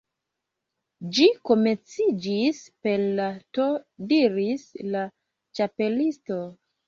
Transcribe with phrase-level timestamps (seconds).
[1.17, 3.67] "Ĝi komenciĝis per la T"
[4.13, 5.05] diris la
[5.61, 6.41] Ĉapelisto.